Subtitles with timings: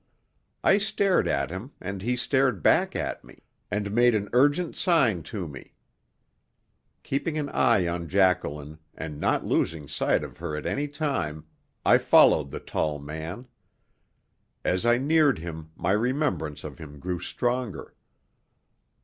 [0.63, 5.21] I stared at him and he stared back at me, and made an urgent sign
[5.29, 5.75] to me.
[7.03, 11.45] Keeping an eye on Jacqueline, and not losing sight of her at any time,
[11.85, 13.47] I followed the tall man.
[14.65, 17.93] As I neared him my remembrance of him grew stronger.